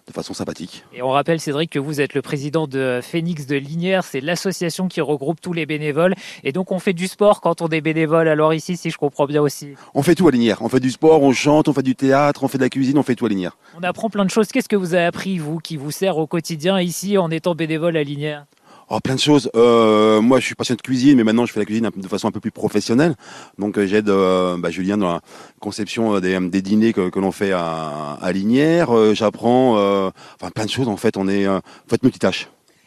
de 0.07 0.13
façon 0.13 0.33
sympathique. 0.33 0.83
Et 0.93 1.01
on 1.01 1.09
rappelle, 1.09 1.39
Cédric, 1.39 1.71
que 1.71 1.79
vous 1.79 2.01
êtes 2.01 2.13
le 2.13 2.21
président 2.21 2.67
de 2.67 2.99
Phoenix 3.01 3.45
de 3.45 3.55
Linière, 3.55 4.03
c'est 4.03 4.21
l'association 4.21 4.87
qui 4.87 5.01
regroupe 5.01 5.41
tous 5.41 5.53
les 5.53 5.65
bénévoles. 5.65 6.15
Et 6.43 6.51
donc 6.51 6.71
on 6.71 6.79
fait 6.79 6.93
du 6.93 7.07
sport 7.07 7.41
quand 7.41 7.61
on 7.61 7.67
est 7.69 7.81
bénévole, 7.81 8.27
alors 8.27 8.53
ici, 8.53 8.77
si 8.77 8.89
je 8.89 8.97
comprends 8.97 9.25
bien 9.25 9.41
aussi. 9.41 9.73
On 9.93 10.03
fait 10.03 10.15
tout 10.15 10.27
à 10.27 10.31
Linière, 10.31 10.61
on 10.61 10.69
fait 10.69 10.79
du 10.79 10.91
sport, 10.91 11.21
on 11.21 11.33
chante, 11.33 11.67
on 11.67 11.73
fait 11.73 11.83
du 11.83 11.95
théâtre, 11.95 12.43
on 12.43 12.47
fait 12.47 12.57
de 12.57 12.63
la 12.63 12.69
cuisine, 12.69 12.97
on 12.97 13.03
fait 13.03 13.15
tout 13.15 13.25
à 13.25 13.29
Linière. 13.29 13.57
On 13.77 13.83
apprend 13.83 14.09
plein 14.09 14.25
de 14.25 14.29
choses. 14.29 14.47
Qu'est-ce 14.47 14.69
que 14.69 14.75
vous 14.75 14.93
avez 14.93 15.05
appris, 15.05 15.37
vous, 15.37 15.59
qui 15.59 15.77
vous 15.77 15.91
sert 15.91 16.17
au 16.17 16.27
quotidien 16.27 16.79
ici 16.79 17.17
en 17.17 17.29
étant 17.31 17.55
bénévole 17.55 17.97
à 17.97 18.03
Linière 18.03 18.45
Oh, 18.93 18.99
plein 18.99 19.15
de 19.15 19.21
choses. 19.21 19.49
Euh, 19.55 20.19
moi, 20.19 20.41
je 20.41 20.45
suis 20.47 20.55
passionné 20.55 20.75
de 20.75 20.81
cuisine, 20.81 21.15
mais 21.15 21.23
maintenant, 21.23 21.45
je 21.45 21.53
fais 21.53 21.61
la 21.61 21.65
cuisine 21.65 21.89
de 21.95 22.07
façon 22.09 22.27
un 22.27 22.31
peu 22.31 22.41
plus 22.41 22.51
professionnelle. 22.51 23.15
Donc, 23.57 23.77
euh, 23.77 23.87
j'aide 23.87 24.09
euh, 24.09 24.57
bah, 24.57 24.69
Julien 24.69 24.97
dans 24.97 25.13
la 25.13 25.21
conception 25.61 26.19
des, 26.19 26.61
dîners 26.61 26.91
que, 26.91 27.17
l'on 27.17 27.31
fait 27.31 27.53
à, 27.53 28.17
à 28.21 28.31
Linière. 28.33 29.15
J'apprends 29.15 29.77
enfin, 29.77 30.51
plein 30.53 30.65
de 30.65 30.69
choses. 30.69 30.89
En 30.89 30.97
fait, 30.97 31.15
on 31.15 31.29
est 31.29 31.47
en. 31.47 31.61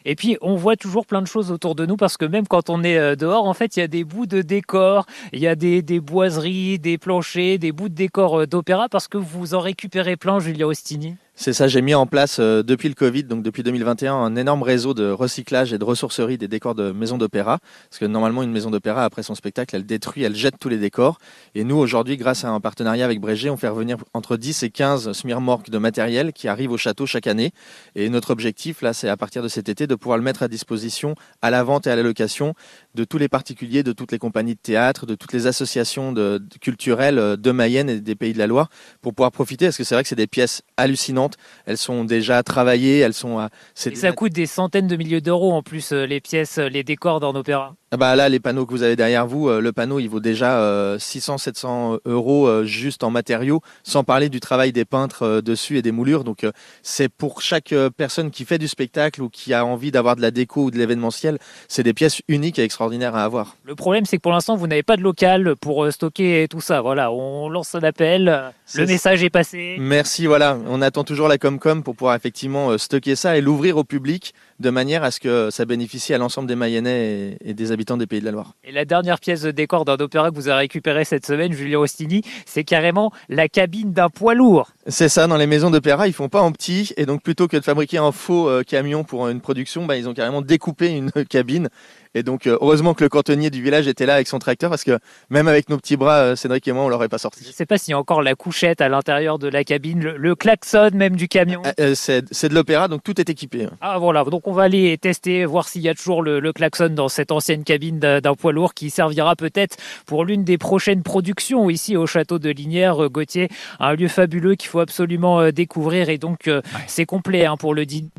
Et 0.05 0.15
puis, 0.15 0.37
on 0.41 0.55
voit 0.55 0.75
toujours 0.75 1.07
plein 1.07 1.23
de 1.23 1.27
choses 1.27 1.49
autour 1.49 1.73
de 1.73 1.87
nous 1.87 1.97
parce 1.97 2.17
que 2.17 2.25
même 2.25 2.45
quand 2.45 2.69
on 2.69 2.83
est 2.83 3.15
dehors, 3.15 3.47
en 3.47 3.55
fait, 3.55 3.75
il 3.75 3.79
y 3.79 3.83
a 3.83 3.87
des 3.87 4.03
bouts 4.03 4.27
de 4.27 4.43
décor, 4.43 5.07
il 5.33 5.39
y 5.39 5.47
a 5.47 5.55
des, 5.55 5.81
boiseries, 5.99 6.77
des 6.77 6.99
planchers, 6.99 7.57
des 7.57 7.71
bouts 7.71 7.89
de 7.89 7.95
décor 7.95 8.45
d'opéra 8.45 8.89
parce 8.89 9.07
que 9.07 9.17
vous 9.17 9.55
en 9.55 9.59
récupérez 9.59 10.17
plein, 10.17 10.39
Julia 10.39 10.67
Ostini. 10.67 11.15
C'est 11.37 11.51
ça, 11.51 11.67
j'ai 11.67 11.81
mis 11.81 11.93
en 11.93 12.05
place 12.05 12.37
euh, 12.39 12.63
depuis 12.63 12.87
le 12.87 12.95
Covid, 12.95 13.25
donc 13.25 13.43
depuis 13.43 13.61
2021, 13.61 14.15
un 14.15 14.37
énorme 14.37 14.63
réseau 14.63 14.93
de 14.93 15.11
recyclage 15.11 15.73
et 15.73 15.77
de 15.77 15.83
ressourcerie 15.83 16.37
des 16.37 16.47
décors 16.47 16.75
de 16.75 16.93
maisons 16.93 17.17
d'opéra. 17.17 17.59
Parce 17.89 17.99
que 17.99 18.05
normalement, 18.05 18.41
une 18.41 18.53
maison 18.53 18.71
d'opéra, 18.71 19.03
après 19.03 19.21
son 19.21 19.35
spectacle, 19.35 19.75
elle 19.75 19.85
détruit, 19.85 20.23
elle 20.23 20.33
jette 20.33 20.55
tous 20.57 20.69
les 20.69 20.77
décors. 20.77 21.17
Et 21.53 21.65
nous, 21.65 21.75
aujourd'hui, 21.75 22.15
grâce 22.15 22.45
à 22.45 22.49
un 22.51 22.61
partenariat 22.61 23.03
avec 23.03 23.19
Brégé, 23.19 23.49
on 23.49 23.57
fait 23.57 23.67
revenir 23.67 23.97
entre 24.13 24.37
10 24.37 24.63
et 24.63 24.69
15 24.69 25.11
smirmorques 25.11 25.69
de 25.69 25.77
matériel 25.77 26.31
qui 26.31 26.47
arrivent 26.47 26.71
au 26.71 26.77
château 26.77 27.05
chaque 27.05 27.27
année. 27.27 27.51
Et 27.95 28.07
notre 28.07 28.31
objectif, 28.31 28.81
là, 28.81 28.93
c'est 28.93 29.09
à 29.09 29.17
partir 29.17 29.43
de 29.43 29.49
cet 29.49 29.67
été 29.67 29.87
de 29.87 29.95
pouvoir 29.95 30.17
le 30.17 30.23
mettre 30.23 30.41
à 30.41 30.47
disposition 30.47 31.15
à 31.41 31.51
la 31.51 31.63
vente 31.63 31.85
et 31.85 31.89
à 31.89 31.97
la 31.97 32.03
location 32.03 32.53
de 32.95 33.03
tous 33.03 33.17
les 33.17 33.27
particuliers, 33.27 33.83
de 33.83 33.91
toutes 33.91 34.13
les 34.13 34.19
compagnies 34.19 34.55
de 34.55 34.59
théâtre, 34.59 35.05
de 35.05 35.15
toutes 35.15 35.33
les 35.33 35.47
associations 35.47 36.13
culturelles 36.61 37.19
euh, 37.19 37.35
de 37.35 37.51
Mayenne 37.51 37.89
et 37.89 37.99
des 37.99 38.15
pays 38.15 38.31
de 38.31 38.39
la 38.39 38.47
Loire 38.47 38.69
pour 39.01 39.13
pouvoir 39.13 39.33
profiter. 39.33 39.65
Parce 39.65 39.77
que 39.77 39.83
c'est 39.83 39.95
vrai 39.95 40.03
que 40.03 40.09
c'est 40.09 40.15
des 40.15 40.27
pièces 40.27 40.61
hallucinantes 40.77 41.24
elles 41.65 41.77
sont 41.77 42.03
déjà 42.03 42.43
travaillées, 42.43 42.99
elles 42.99 43.13
sont. 43.13 43.39
à- 43.39 43.49
Et 43.85 43.95
ça 43.95 44.11
coûte 44.11 44.33
des 44.33 44.45
centaines 44.45 44.87
de 44.87 44.95
milliers 44.95 45.21
d'euros 45.21 45.53
en 45.53 45.61
plus, 45.63 45.91
euh, 45.91 46.05
les 46.05 46.21
pièces, 46.21 46.57
euh, 46.57 46.67
les 46.69 46.83
décors 46.83 47.19
d'un 47.19 47.35
opéra. 47.35 47.75
Ah 47.91 47.97
bah 47.97 48.15
là, 48.15 48.27
les 48.29 48.39
panneaux 48.41 48.65
que 48.65 48.71
vous 48.71 48.83
avez 48.83 48.95
derrière 48.97 49.25
vous, 49.25 49.47
euh, 49.47 49.61
le 49.61 49.71
panneau, 49.71 49.99
il 49.99 50.09
vaut 50.09 50.19
déjà 50.19 50.59
euh, 50.59 50.97
600-700 50.99 51.97
euros 52.05 52.63
juste 52.63 53.03
en 53.03 53.09
matériaux, 53.09 53.61
sans 53.83 54.03
parler 54.03 54.29
du 54.29 54.39
travail 54.39 54.71
des 54.71 54.85
peintres 54.85 55.41
dessus 55.41 55.77
et 55.77 55.81
des 55.81 55.91
moulures. 55.91 56.23
Donc, 56.23 56.45
c'est 56.83 57.09
pour 57.09 57.41
chaque 57.41 57.73
personne 57.97 58.31
qui 58.31 58.43
fait 58.45 58.57
du 58.57 58.67
spectacle 58.67 59.21
ou 59.21 59.29
qui 59.29 59.53
a 59.53 59.65
envie 59.65 59.91
d'avoir 59.91 60.15
de 60.15 60.21
la 60.21 60.31
déco 60.31 60.63
ou 60.65 60.71
de 60.71 60.77
l'événementiel, 60.77 61.37
c'est 61.67 61.83
des 61.83 61.93
pièces 61.93 62.21
uniques 62.27 62.59
et 62.59 62.63
extraordinaires 62.63 63.15
à 63.15 63.23
avoir. 63.23 63.55
Le 63.63 63.75
problème, 63.75 64.05
c'est 64.05 64.17
que 64.17 64.21
pour 64.21 64.31
l'instant, 64.33 64.55
vous 64.57 64.67
n'avez 64.67 64.83
pas 64.83 64.97
de 64.97 65.01
local 65.01 65.55
pour 65.61 65.91
stocker 65.91 66.47
tout 66.49 66.61
ça. 66.61 66.81
Voilà, 66.81 67.11
on 67.11 67.49
lance 67.49 67.75
un 67.75 67.83
appel, 67.83 68.51
le 68.75 68.85
message 68.85 69.23
est 69.23 69.29
passé. 69.29 69.77
Merci, 69.79 70.25
voilà. 70.25 70.57
On 70.67 70.81
attend 70.81 71.03
toujours 71.03 71.14
la 71.23 71.37
Comcom 71.37 71.81
pour 71.81 71.95
pouvoir 71.95 72.15
effectivement 72.15 72.71
euh, 72.71 72.77
stocker 72.77 73.15
ça 73.15 73.37
et 73.37 73.41
l'ouvrir 73.41 73.77
au 73.77 73.83
public 73.83 74.33
de 74.59 74.69
manière 74.69 75.03
à 75.03 75.11
ce 75.11 75.19
que 75.19 75.49
ça 75.49 75.65
bénéficie 75.65 76.13
à 76.13 76.17
l'ensemble 76.17 76.47
des 76.47 76.55
Mayennais 76.55 77.37
et, 77.43 77.53
des 77.53 77.71
habitants 77.71 77.97
des 77.97 78.07
Pays 78.07 78.19
de 78.19 78.25
la 78.25 78.31
Loire. 78.31 78.53
Et 78.63 78.71
la 78.71 78.85
dernière 78.85 79.19
pièce 79.19 79.41
de 79.41 79.51
décor 79.51 79.85
d'un 79.85 79.95
opéra 79.95 80.29
que 80.29 80.35
vous 80.35 80.47
avez 80.47 80.59
récupérée 80.59 81.05
cette 81.05 81.25
semaine, 81.25 81.53
Julien 81.53 81.79
Rostini, 81.79 82.21
c'est 82.45 82.63
carrément 82.63 83.11
la 83.29 83.47
cabine 83.47 83.91
d'un 83.91 84.09
poids 84.09 84.33
lourd. 84.33 84.71
C'est 84.87 85.09
ça, 85.09 85.27
dans 85.27 85.37
les 85.37 85.47
maisons 85.47 85.71
d'opéra, 85.71 86.07
ils 86.07 86.13
font 86.13 86.29
pas 86.29 86.41
en 86.41 86.51
petit, 86.51 86.93
et 86.97 87.05
donc 87.05 87.21
plutôt 87.21 87.47
que 87.47 87.57
de 87.57 87.63
fabriquer 87.63 87.97
un 87.97 88.11
faux 88.11 88.47
euh, 88.49 88.63
camion 88.63 89.03
pour 89.03 89.27
une 89.27 89.41
production, 89.41 89.85
bah, 89.85 89.97
ils 89.97 90.07
ont 90.07 90.13
carrément 90.13 90.41
découpé 90.41 90.89
une 90.89 91.11
cabine. 91.29 91.69
Et 92.15 92.23
donc, 92.23 92.47
euh, 92.47 92.57
heureusement 92.61 92.93
que 92.95 93.03
le 93.03 93.09
cantonnier 93.09 93.49
du 93.51 93.61
village 93.61 93.87
était 93.87 94.05
là 94.07 94.15
avec 94.15 94.27
son 94.27 94.39
tracteur, 94.39 94.69
parce 94.71 94.83
que 94.83 94.97
même 95.29 95.47
avec 95.47 95.69
nos 95.69 95.77
petits 95.77 95.97
bras, 95.97 96.19
euh, 96.19 96.35
Cédric 96.35 96.67
et 96.67 96.71
moi, 96.71 96.85
on 96.85 96.89
l'aurait 96.89 97.09
pas 97.09 97.17
Je 97.17 97.21
sorti. 97.21 97.45
ne 97.47 97.51
sais 97.53 97.65
pas 97.65 97.77
s'il 97.77 97.91
y 97.91 97.93
a 97.93 97.99
encore 97.99 98.21
la 98.23 98.33
couchette 98.35 98.79
à 98.81 98.89
l'intérieur 98.89 99.37
de 99.37 99.47
la 99.49 99.63
cabine, 99.63 100.01
le, 100.01 100.17
le 100.17 100.33
klaxon 100.35 100.89
même 100.93 101.15
du 101.17 101.27
camion. 101.27 101.61
Euh, 101.79 101.93
c'est 101.93 102.23
c'est 102.31 102.49
de 102.49 102.53
l'opéra, 102.55 102.87
donc 102.87 103.03
tout 103.03 103.19
est 103.19 103.29
équipé. 103.29 103.67
Ah 103.81 103.99
voilà, 103.99 104.23
donc 104.23 104.47
on 104.47 104.53
va 104.53 104.63
aller 104.63 104.97
tester, 104.97 105.43
voir 105.45 105.67
s'il 105.67 105.81
y 105.81 105.89
a 105.89 105.93
toujours 105.93 106.23
le, 106.23 106.39
le 106.39 106.53
klaxon 106.53 106.89
dans 106.89 107.09
cette 107.09 107.31
ancienne 107.31 107.63
cabine 107.65 107.99
d'un 107.99 108.21
d'un 108.21 108.33
poids 108.33 108.53
lourd 108.53 108.73
qui 108.73 108.89
servira 108.89 109.35
peut-être 109.35 109.75
pour 110.05 110.23
l'une 110.25 110.43
des 110.45 110.57
prochaines 110.57 111.03
productions 111.03 111.69
ici 111.69 111.97
au 111.97 112.07
château 112.07 112.39
de 112.39 112.49
Linière, 112.49 113.09
Gauthier, 113.09 113.49
un 113.79 113.93
lieu 113.93 114.07
fabuleux 114.07 114.55
qu'il 114.55 114.69
faut 114.69 114.79
absolument 114.79 115.51
découvrir 115.51 116.09
et 116.09 116.17
donc 116.17 116.43
Ouais. 116.47 116.61
c'est 116.87 117.05
complet 117.05 117.45
hein, 117.45 117.57
pour 117.57 117.73
le 117.73 117.85
dîner 117.85 118.09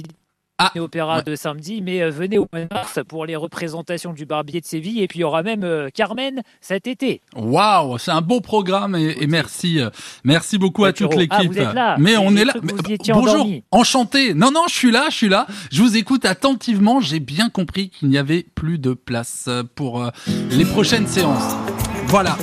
Ah, 0.58 0.72
opéra 0.76 1.18
ouais. 1.18 1.22
de 1.22 1.36
samedi, 1.36 1.82
mais 1.82 2.00
euh, 2.02 2.10
venez 2.10 2.38
au 2.38 2.46
mois 2.50 2.62
de 2.62 2.68
mars 2.72 2.98
pour 3.06 3.26
les 3.26 3.36
représentations 3.36 4.14
du 4.14 4.24
Barbier 4.24 4.62
de 4.62 4.66
Séville 4.66 5.02
et 5.02 5.06
puis 5.06 5.18
il 5.18 5.22
y 5.22 5.24
aura 5.24 5.42
même 5.42 5.64
euh, 5.64 5.90
Carmen 5.92 6.42
cet 6.62 6.86
été. 6.86 7.20
Waouh, 7.36 7.98
c'est 7.98 8.10
un 8.10 8.22
beau 8.22 8.40
programme 8.40 8.94
et, 8.96 9.16
et 9.20 9.26
merci, 9.26 9.80
euh, 9.80 9.90
merci 10.24 10.56
beaucoup 10.56 10.86
à 10.86 10.94
toute 10.94 11.12
Arturo. 11.12 11.26
Ah, 11.30 11.42
l'équipe. 11.42 11.74
là. 11.74 11.96
Mais 11.98 12.16
on 12.16 12.34
est 12.36 12.46
là. 12.46 12.54
Mais- 12.62 12.72
étiez 12.94 13.12
bonjour, 13.12 13.34
endormi. 13.34 13.64
enchanté. 13.70 14.32
Non, 14.32 14.50
non, 14.50 14.62
je 14.68 14.74
suis 14.74 14.90
là, 14.90 15.06
je 15.10 15.14
suis 15.16 15.28
là. 15.28 15.46
Je 15.70 15.82
vous 15.82 15.96
écoute 15.98 16.24
attentivement. 16.24 17.00
J'ai 17.00 17.20
bien 17.20 17.50
compris 17.50 17.90
qu'il 17.90 18.08
n'y 18.08 18.16
avait 18.16 18.46
plus 18.54 18.78
de 18.78 18.94
place 18.94 19.50
pour 19.74 20.10
les 20.50 20.64
prochaines 20.64 21.06
séances. 21.06 21.54
Voilà. 22.06 22.38